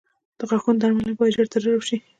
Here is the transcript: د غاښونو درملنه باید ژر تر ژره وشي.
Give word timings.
د 0.37 0.39
غاښونو 0.49 0.81
درملنه 0.81 1.13
باید 1.17 1.35
ژر 1.35 1.47
تر 1.53 1.59
ژره 1.63 1.77
وشي. 1.79 1.97